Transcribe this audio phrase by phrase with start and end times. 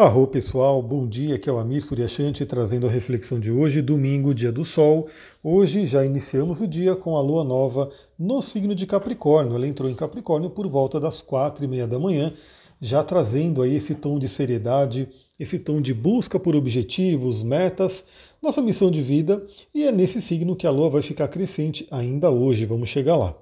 [0.00, 4.34] Arro pessoal, bom dia, aqui é o Amir Suryashanti trazendo a reflexão de hoje, domingo,
[4.34, 5.08] dia do sol.
[5.44, 9.54] Hoje já iniciamos o dia com a lua nova no signo de Capricórnio.
[9.54, 12.32] Ela entrou em Capricórnio por volta das quatro e meia da manhã,
[12.80, 15.06] já trazendo aí esse tom de seriedade,
[15.38, 18.02] esse tom de busca por objetivos, metas,
[18.40, 19.44] nossa missão de vida,
[19.74, 23.36] e é nesse signo que a lua vai ficar crescente ainda hoje, vamos chegar lá.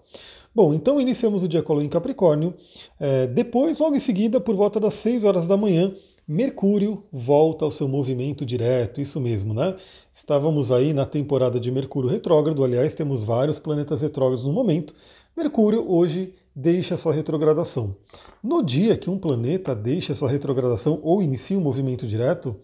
[0.52, 2.52] Bom, então iniciamos o dia com a lua em Capricórnio.
[2.98, 5.94] É, depois, logo em seguida, por volta das 6 horas da manhã,
[6.28, 9.74] Mercúrio volta ao seu movimento direto, isso mesmo, né?
[10.12, 14.92] Estávamos aí na temporada de Mercúrio retrógrado, aliás, temos vários planetas retrógrados no momento.
[15.34, 17.96] Mercúrio hoje deixa sua retrogradação.
[18.42, 22.54] No dia que um planeta deixa sua retrogradação ou inicia um movimento direto,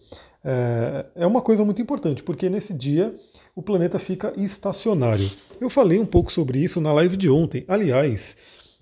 [0.43, 3.15] é, é uma coisa muito importante, porque nesse dia
[3.55, 5.27] o planeta fica estacionário.
[5.59, 7.65] Eu falei um pouco sobre isso na live de ontem.
[7.67, 8.37] Aliás,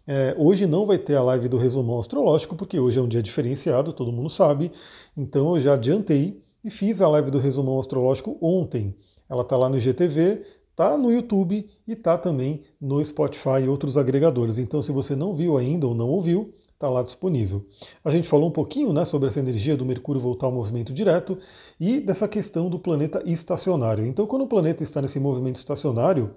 [0.06, 3.24] é, hoje não vai ter a live do resumão astrológico, porque hoje é um dia
[3.24, 4.72] diferenciado, todo mundo sabe.
[5.16, 8.96] Então eu já adiantei e fiz a live do resumão astrológico ontem.
[9.30, 10.44] Ela está lá no IGTV,
[10.74, 14.58] está no YouTube e está também no Spotify e outros agregadores.
[14.58, 17.66] Então, se você não viu ainda ou não ouviu, está lá disponível.
[18.04, 21.38] A gente falou um pouquinho né, sobre essa energia do Mercúrio voltar ao movimento direto
[21.80, 24.06] e dessa questão do planeta estacionário.
[24.06, 26.36] Então, quando o planeta está nesse movimento estacionário,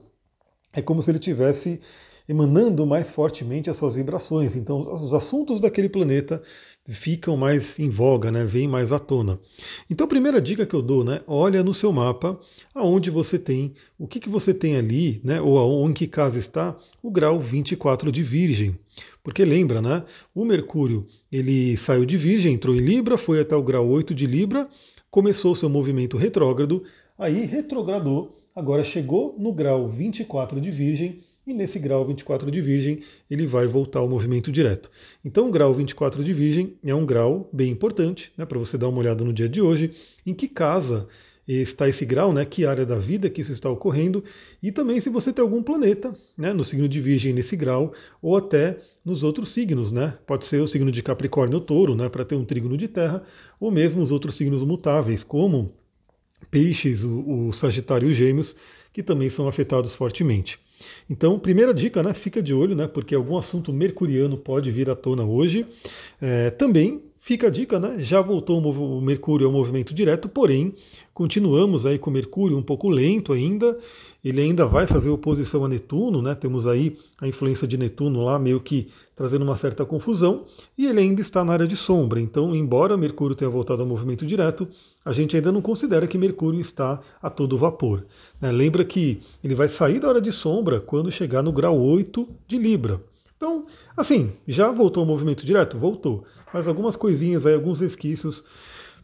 [0.72, 1.80] é como se ele tivesse
[2.28, 4.56] emanando mais fortemente as suas vibrações.
[4.56, 6.42] Então, os assuntos daquele planeta
[6.88, 8.44] ficam mais em voga, né?
[8.44, 9.38] Vêm mais à tona.
[9.90, 11.20] Então, a primeira dica que eu dou, né?
[11.26, 12.38] Olha no seu mapa
[12.74, 15.40] aonde você tem, o que, que você tem ali, né?
[15.40, 18.78] Ou em que casa está o grau 24 de Virgem.
[19.22, 20.04] Porque lembra, né?
[20.34, 24.26] O Mercúrio ele saiu de Virgem, entrou em Libra, foi até o grau 8 de
[24.26, 24.68] Libra,
[25.10, 26.84] começou seu movimento retrógrado,
[27.18, 33.00] aí retrogradou, agora chegou no grau 24 de Virgem e nesse grau 24 de Virgem
[33.30, 34.90] ele vai voltar ao movimento direto.
[35.24, 38.88] Então o grau 24 de Virgem é um grau bem importante, né, para você dar
[38.88, 39.92] uma olhada no dia de hoje,
[40.26, 41.06] em que casa
[41.46, 44.24] está esse grau, né, que área da vida que isso está ocorrendo,
[44.60, 48.36] e também se você tem algum planeta né, no signo de Virgem nesse grau, ou
[48.36, 50.18] até nos outros signos, né?
[50.26, 53.22] Pode ser o signo de Capricórnio ou Touro, né, para ter um trígono de terra,
[53.60, 55.72] ou mesmo os outros signos mutáveis, como
[56.50, 58.56] Peixes, o, o Sagitário e os Gêmeos,
[58.92, 60.58] que também são afetados fortemente.
[61.08, 62.12] Então, primeira dica, né?
[62.12, 62.86] Fica de olho, né?
[62.86, 65.66] Porque algum assunto mercuriano pode vir à tona hoje.
[66.20, 67.96] É, também fica a dica, né?
[67.98, 70.72] Já voltou o Mercúrio ao movimento direto, porém,
[71.12, 73.76] continuamos aí com o Mercúrio um pouco lento ainda
[74.28, 76.34] ele ainda vai fazer oposição a Netuno, né?
[76.34, 80.44] Temos aí a influência de Netuno lá meio que trazendo uma certa confusão,
[80.76, 82.20] e ele ainda está na área de sombra.
[82.20, 84.66] Então, embora Mercúrio tenha voltado ao movimento direto,
[85.04, 88.04] a gente ainda não considera que Mercúrio está a todo vapor.
[88.40, 88.50] Né?
[88.50, 92.58] Lembra que ele vai sair da área de sombra quando chegar no grau 8 de
[92.58, 93.00] Libra.
[93.36, 93.66] Então,
[93.96, 95.78] assim, já voltou ao movimento direto?
[95.78, 96.24] Voltou.
[96.52, 98.44] Mas algumas coisinhas aí, alguns resquícios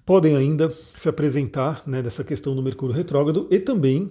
[0.04, 4.10] podem ainda se apresentar né, dessa questão do Mercúrio retrógrado e também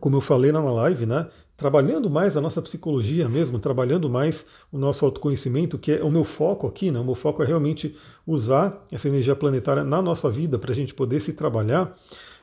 [0.00, 1.28] como eu falei na live, né?
[1.56, 6.24] Trabalhando mais a nossa psicologia mesmo, trabalhando mais o nosso autoconhecimento, que é o meu
[6.24, 6.98] foco aqui, né?
[6.98, 10.92] O meu foco é realmente usar essa energia planetária na nossa vida para a gente
[10.92, 11.96] poder se trabalhar.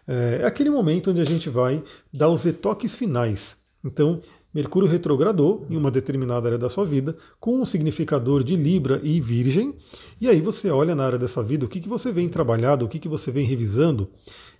[0.07, 3.57] É, é aquele momento onde a gente vai dar os retoques finais.
[3.83, 4.21] Então,
[4.53, 9.19] Mercúrio retrogradou em uma determinada área da sua vida, com um significador de Libra e
[9.19, 9.73] Virgem,
[10.19, 12.89] e aí você olha na área dessa vida o que, que você vem trabalhado, o
[12.89, 14.09] que, que você vem revisando,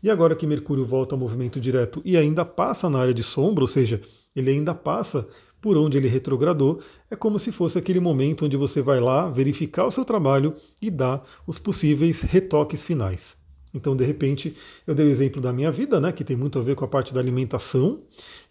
[0.01, 3.63] e agora que Mercúrio volta ao movimento direto e ainda passa na área de sombra,
[3.63, 4.01] ou seja,
[4.35, 5.27] ele ainda passa
[5.61, 9.85] por onde ele retrogradou, é como se fosse aquele momento onde você vai lá verificar
[9.85, 13.40] o seu trabalho e dar os possíveis retoques finais.
[13.73, 14.55] Então, de repente,
[14.85, 16.87] eu dei o exemplo da minha vida, né, que tem muito a ver com a
[16.87, 18.01] parte da alimentação,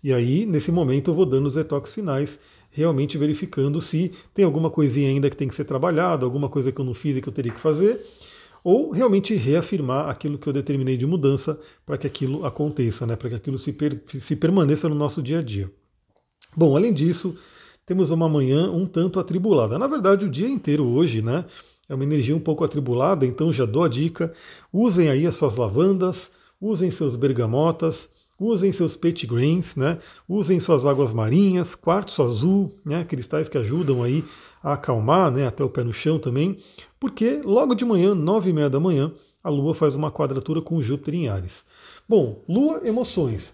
[0.02, 2.38] e aí, nesse momento, eu vou dando os retoques finais,
[2.70, 6.80] realmente verificando se tem alguma coisinha ainda que tem que ser trabalhado, alguma coisa que
[6.80, 8.00] eu não fiz e que eu teria que fazer,
[8.62, 13.30] ou realmente reafirmar aquilo que eu determinei de mudança para que aquilo aconteça, né, para
[13.30, 15.70] que aquilo se, per se permaneça no nosso dia a dia.
[16.56, 17.36] Bom, além disso,
[17.86, 19.78] temos uma manhã um tanto atribulada.
[19.78, 21.44] Na verdade, o dia inteiro hoje, né?
[21.90, 24.32] É uma energia um pouco atribulada, então já dou a dica:
[24.72, 28.08] usem aí as suas lavandas, usem seus bergamotas,
[28.38, 29.98] usem seus pet greens, né?
[30.28, 33.04] usem suas águas marinhas, quartzo azul, né?
[33.04, 34.24] cristais que ajudam aí
[34.62, 35.48] a acalmar, né?
[35.48, 36.58] até o pé no chão também,
[37.00, 39.12] porque logo de manhã, nove e meia da manhã,
[39.42, 41.64] a Lua faz uma quadratura com Júpiter em Ares.
[42.08, 43.52] Bom, Lua, emoções.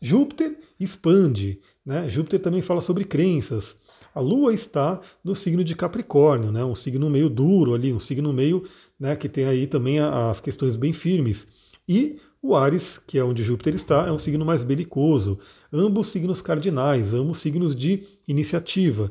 [0.00, 2.08] Júpiter expande, né?
[2.08, 3.76] Júpiter também fala sobre crenças.
[4.14, 8.32] A Lua está no signo de Capricórnio, né, um signo meio duro ali, um signo
[8.32, 8.64] meio
[8.98, 11.46] né, que tem aí também as questões bem firmes.
[11.88, 15.38] E o Ares, que é onde Júpiter está, é um signo mais belicoso.
[15.72, 19.10] Ambos signos cardinais, ambos signos de iniciativa.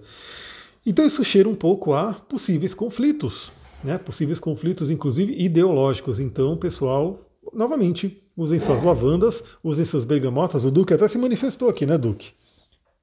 [0.85, 3.51] Então isso cheira um pouco a possíveis conflitos.
[3.83, 6.19] né, possíveis conflitos, inclusive ideológicos.
[6.19, 7.19] Então, pessoal,
[7.53, 10.65] novamente, usem suas lavandas, usem suas bergamotas.
[10.65, 12.31] O Duque até se manifestou aqui, né, Duque?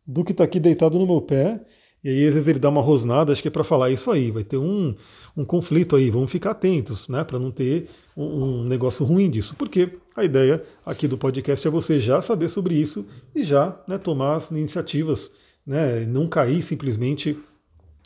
[0.07, 1.65] Duque está aqui deitado no meu pé,
[2.05, 4.31] e aí às vezes ele dá uma rosnada, acho que é para falar isso aí,
[4.31, 4.95] vai ter um,
[5.35, 9.55] um conflito aí, vamos ficar atentos, né, para não ter um, um, negócio ruim disso.
[9.57, 13.97] Porque a ideia aqui do podcast é você já saber sobre isso e já né,
[13.97, 15.31] tomar as iniciativas,
[15.67, 17.39] né, não cair simplesmente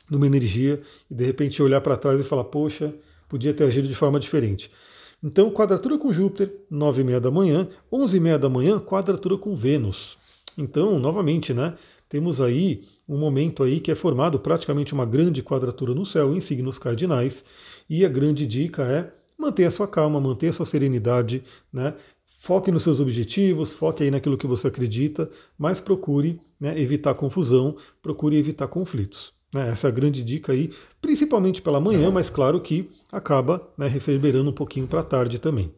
[0.08, 0.80] numa energia
[1.10, 2.94] e de repente olhar para trás e falar, poxa,
[3.28, 4.70] podia ter agido de forma diferente.
[5.22, 9.36] Então, quadratura com Júpiter, 9 e meia da manhã, 11 e meia da manhã, quadratura
[9.36, 10.16] com Vênus.
[10.56, 11.74] Então, novamente, né,
[12.08, 16.40] temos aí um momento aí que é formado praticamente uma grande quadratura no céu em
[16.40, 17.44] signos cardinais,
[17.88, 21.94] e a grande dica é manter a sua calma, manter a sua serenidade, né?
[22.40, 25.28] Foque nos seus objetivos, foque aí naquilo que você acredita,
[25.58, 29.32] mas procure né, evitar confusão, procure evitar conflitos.
[29.52, 29.70] Né?
[29.70, 30.70] Essa é a grande dica aí,
[31.00, 35.72] principalmente pela manhã, mas claro que acaba né, reverberando um pouquinho para a tarde também.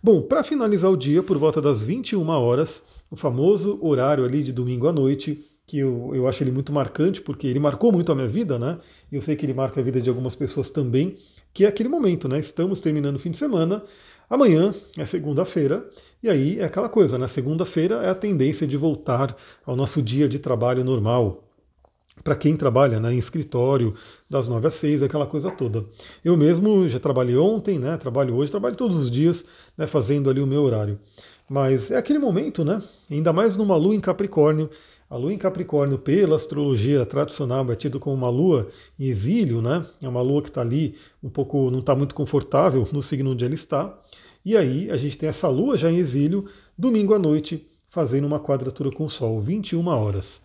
[0.00, 4.52] Bom, para finalizar o dia, por volta das 21 horas, o famoso horário ali de
[4.52, 8.14] domingo à noite, que eu, eu acho ele muito marcante, porque ele marcou muito a
[8.14, 8.78] minha vida, né?
[9.12, 11.16] E eu sei que ele marca a vida de algumas pessoas também,
[11.52, 12.40] que é aquele momento, né?
[12.40, 13.84] Estamos terminando o fim de semana,
[14.30, 15.86] amanhã é segunda-feira,
[16.22, 17.28] e aí é aquela coisa, né?
[17.28, 19.36] Segunda-feira é a tendência de voltar
[19.66, 21.44] ao nosso dia de trabalho normal,
[22.24, 23.94] para quem trabalha né, em escritório,
[24.28, 25.84] das 9 às 6, aquela coisa toda.
[26.24, 29.44] Eu mesmo já trabalhei ontem, né, trabalho hoje, trabalho todos os dias,
[29.76, 30.98] né, fazendo ali o meu horário.
[31.48, 34.68] Mas é aquele momento, né, ainda mais numa lua em Capricórnio.
[35.10, 38.68] A lua em Capricórnio, pela astrologia tradicional, é tido como uma lua
[38.98, 39.86] em exílio, né?
[40.02, 43.42] É uma lua que está ali um pouco, não está muito confortável no signo onde
[43.42, 43.98] ela está.
[44.44, 46.44] E aí a gente tem essa lua já em exílio,
[46.76, 50.42] domingo à noite, fazendo uma quadratura com o Sol, 21 horas.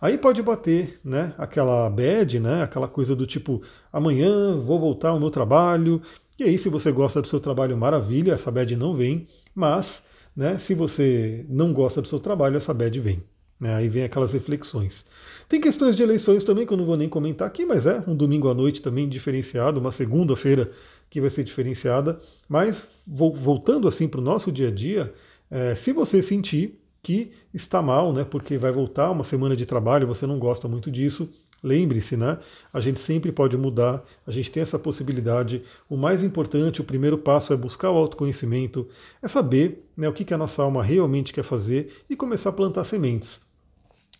[0.00, 3.60] Aí pode bater, né, aquela bad, né, aquela coisa do tipo,
[3.92, 6.00] amanhã vou voltar ao meu trabalho.
[6.38, 9.26] E aí, se você gosta do seu trabalho, maravilha, essa bad não vem.
[9.54, 10.02] Mas,
[10.34, 13.22] né, se você não gosta do seu trabalho, essa bad vem.
[13.60, 15.04] Né, aí vem aquelas reflexões.
[15.48, 18.14] Tem questões de eleições também que eu não vou nem comentar aqui, mas é um
[18.14, 20.70] domingo à noite também diferenciado, uma segunda-feira
[21.10, 22.20] que vai ser diferenciada.
[22.48, 25.12] Mas voltando assim para o nosso dia a dia,
[25.50, 28.24] é, se você sentir que está mal, né?
[28.24, 31.28] Porque vai voltar uma semana de trabalho, você não gosta muito disso.
[31.62, 32.38] Lembre-se, né?
[32.72, 35.62] A gente sempre pode mudar, a gente tem essa possibilidade.
[35.88, 38.86] O mais importante, o primeiro passo é buscar o autoconhecimento,
[39.20, 42.52] é saber né, o que, que a nossa alma realmente quer fazer e começar a
[42.52, 43.40] plantar sementes.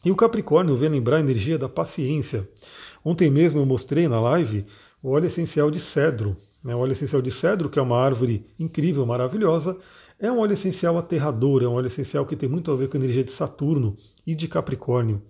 [0.04, 2.48] E o Capricórnio vem lembrar a energia da paciência.
[3.04, 4.64] Ontem mesmo eu mostrei na live
[5.02, 6.36] o óleo essencial de cedro.
[6.62, 9.76] Né, o óleo essencial de cedro, que é uma árvore incrível, maravilhosa,
[10.18, 12.96] é um óleo essencial aterrador, é um óleo essencial que tem muito a ver com
[12.96, 13.96] a energia de Saturno
[14.26, 15.22] e de Capricórnio.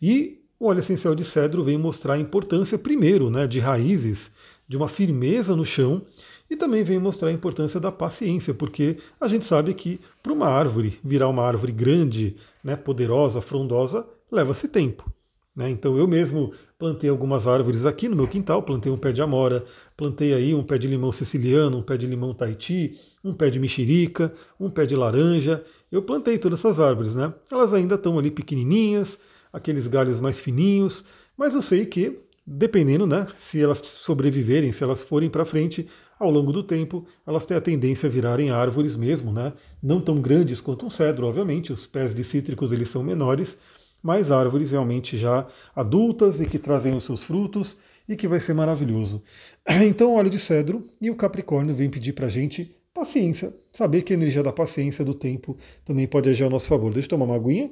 [0.00, 4.30] E o óleo essencial de cedro vem mostrar a importância, primeiro, né, de raízes,
[4.66, 6.02] de uma firmeza no chão,
[6.52, 10.46] e também vem mostrar a importância da paciência, porque a gente sabe que para uma
[10.46, 15.10] árvore virar uma árvore grande, né, poderosa, frondosa, leva-se tempo.
[15.56, 15.70] Né?
[15.70, 19.64] Então eu mesmo plantei algumas árvores aqui no meu quintal, plantei um pé de amora,
[19.96, 23.58] plantei aí um pé de limão siciliano, um pé de limão taiti, um pé de
[23.58, 25.64] mexerica, um pé de laranja.
[25.90, 27.32] Eu plantei todas essas árvores, né?
[27.50, 29.18] Elas ainda estão ali pequenininhas,
[29.50, 31.02] aqueles galhos mais fininhos,
[31.34, 35.86] mas eu sei que dependendo, né, se elas sobreviverem, se elas forem para frente,
[36.22, 39.52] ao longo do tempo, elas têm a tendência a virarem árvores mesmo, né?
[39.82, 43.58] Não tão grandes quanto um cedro, obviamente, os pés de cítricos eles são menores,
[44.02, 47.76] mas árvores realmente já adultas e que trazem os seus frutos
[48.08, 49.22] e que vai ser maravilhoso.
[49.82, 54.12] Então, óleo de cedro e o Capricórnio vem pedir para a gente paciência, saber que
[54.12, 56.92] a energia da paciência, do tempo, também pode agir ao nosso favor.
[56.92, 57.70] Deixa eu tomar uma aguinha.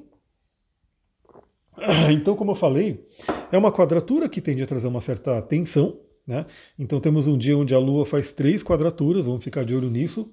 [2.12, 3.06] Então, como eu falei,
[3.50, 5.98] é uma quadratura que tende a trazer uma certa tensão.
[6.26, 6.46] Né?
[6.78, 10.32] Então, temos um dia onde a Lua faz três quadraturas, vamos ficar de olho nisso.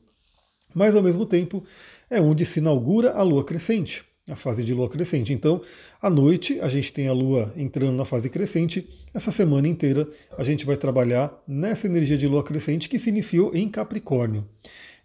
[0.74, 1.64] Mas, ao mesmo tempo,
[2.10, 5.32] é onde se inaugura a Lua crescente a fase de lua crescente.
[5.32, 5.62] Então,
[6.02, 8.88] à noite, a gente tem a lua entrando na fase crescente.
[9.14, 13.56] Essa semana inteira, a gente vai trabalhar nessa energia de lua crescente que se iniciou
[13.56, 14.46] em Capricórnio.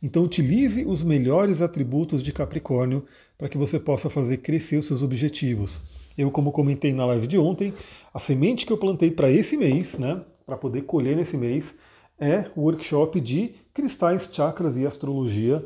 [0.03, 3.05] Então, utilize os melhores atributos de Capricórnio
[3.39, 5.81] para que você possa fazer crescer os seus objetivos.
[6.19, 7.73] Eu, como comentei na live de ontem,
[8.13, 11.75] a semente que eu plantei para esse mês, né, para poder colher nesse mês,
[12.19, 15.63] é o workshop de cristais, chakras e astrologia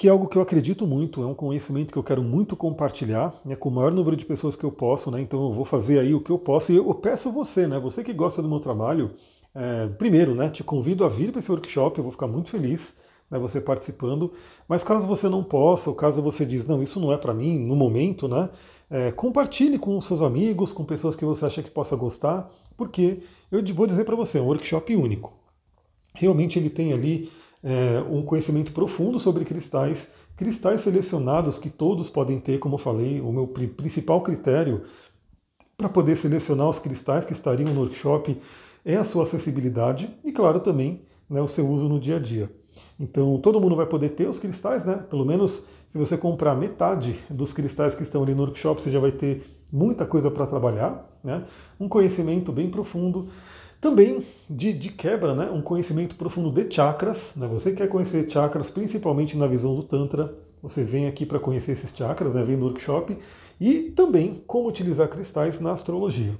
[0.00, 3.34] que é algo que eu acredito muito, é um conhecimento que eu quero muito compartilhar,
[3.44, 5.98] né, com o maior número de pessoas que eu posso, né, então eu vou fazer
[5.98, 8.60] aí o que eu posso, e eu peço você, né, você que gosta do meu
[8.60, 9.10] trabalho,
[9.54, 12.94] é, primeiro, né, te convido a vir para esse workshop, eu vou ficar muito feliz,
[13.30, 14.32] né, você participando,
[14.68, 17.58] mas caso você não possa, ou caso você diz, não, isso não é para mim,
[17.58, 18.50] no momento, né,
[18.90, 23.62] é, compartilhe com seus amigos, com pessoas que você acha que possa gostar, porque eu
[23.74, 25.32] vou dizer para você, é um workshop único,
[26.14, 27.30] realmente ele tem ali
[27.62, 33.20] é, um conhecimento profundo sobre cristais, cristais selecionados que todos podem ter, como eu falei,
[33.20, 34.82] o meu principal critério
[35.76, 38.38] para poder selecionar os cristais que estariam no workshop
[38.84, 42.50] é a sua acessibilidade e, claro, também né, o seu uso no dia a dia.
[42.98, 45.04] Então, todo mundo vai poder ter os cristais, né?
[45.08, 49.00] Pelo menos se você comprar metade dos cristais que estão ali no workshop, você já
[49.00, 51.44] vai ter muita coisa para trabalhar, né?
[51.78, 53.28] Um conhecimento bem profundo.
[53.80, 57.34] Também, de, de, quebra, né, um conhecimento profundo de chakras.
[57.34, 61.72] Né, você quer conhecer chakras, principalmente na visão do Tantra, você vem aqui para conhecer
[61.72, 63.16] esses chakras, né, vem no workshop.
[63.58, 66.38] E também como utilizar cristais na astrologia.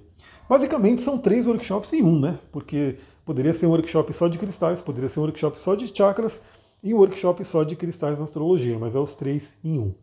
[0.48, 2.38] Basicamente são três workshops em um, né?
[2.50, 2.96] Porque
[3.30, 6.40] poderia ser um workshop só de cristais, poderia ser um workshop só de chakras
[6.82, 9.94] e um workshop só de cristais na astrologia, mas é os três em um.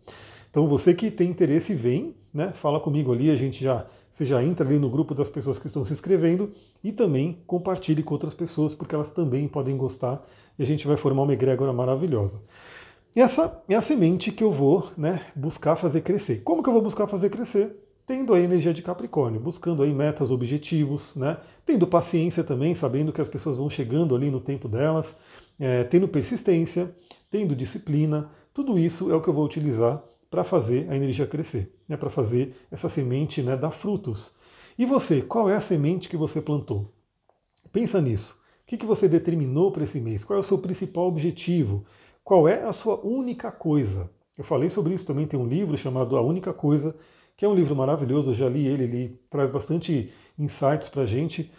[0.50, 2.54] Então você que tem interesse, vem, né?
[2.54, 5.68] Fala comigo ali, a gente já você já entra ali no grupo das pessoas que
[5.68, 10.24] estão se inscrevendo e também compartilhe com outras pessoas, porque elas também podem gostar
[10.58, 12.40] e a gente vai formar uma egrégora maravilhosa.
[13.14, 16.44] Essa é a semente que eu vou né, buscar fazer crescer.
[16.44, 17.76] Como que eu vou buscar fazer crescer?
[18.08, 21.42] Tendo a energia de Capricórnio, buscando aí metas, objetivos, né?
[21.66, 25.14] tendo paciência também, sabendo que as pessoas vão chegando ali no tempo delas,
[25.60, 26.96] é, tendo persistência,
[27.30, 31.76] tendo disciplina, tudo isso é o que eu vou utilizar para fazer a energia crescer,
[31.86, 34.34] né, para fazer essa semente né, dar frutos.
[34.80, 36.94] E você, qual é a semente que você plantou?
[37.74, 38.36] Pensa nisso.
[38.64, 40.24] O que, que você determinou para esse mês?
[40.24, 41.84] Qual é o seu principal objetivo?
[42.24, 44.10] Qual é a sua única coisa?
[44.38, 46.96] Eu falei sobre isso também, tem um livro chamado A Única Coisa,
[47.38, 51.06] que é um livro maravilhoso, eu já li ele, ele traz bastante insights para a
[51.06, 51.52] gente.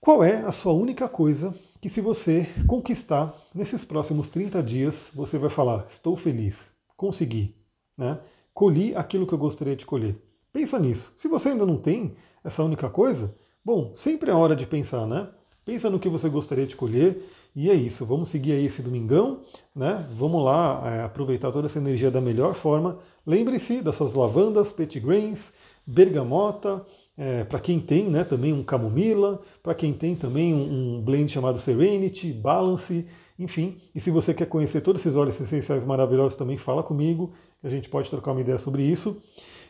[0.00, 5.36] Qual é a sua única coisa que, se você conquistar nesses próximos 30 dias, você
[5.36, 7.54] vai falar: estou feliz, consegui,
[7.96, 8.18] né?
[8.54, 10.16] Colhi aquilo que eu gostaria de colher.
[10.50, 11.12] Pensa nisso.
[11.16, 13.34] Se você ainda não tem essa única coisa,
[13.64, 15.28] bom, sempre é hora de pensar, né?
[15.64, 17.20] Pensa no que você gostaria de colher
[17.54, 18.04] e é isso.
[18.04, 19.40] Vamos seguir aí esse domingão,
[19.74, 20.04] né?
[20.16, 22.98] Vamos lá é, aproveitar toda essa energia da melhor forma.
[23.26, 25.52] Lembre-se das suas lavandas, petitgrains,
[25.86, 26.84] bergamota,
[27.16, 31.30] é, para quem tem né, também um camomila, para quem tem também um, um, blend
[31.30, 33.06] chamado Serenity, Balance,
[33.38, 33.80] enfim.
[33.94, 37.70] E se você quer conhecer todos esses óleos essenciais maravilhosos, também fala comigo, que a
[37.70, 39.22] gente pode trocar uma ideia sobre isso.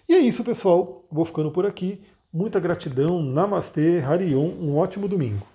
[0.09, 1.05] E é isso, pessoal.
[1.11, 2.01] Vou ficando por aqui.
[2.33, 3.23] Muita gratidão.
[3.23, 4.51] Namastê, Harion.
[4.61, 5.54] Um ótimo domingo.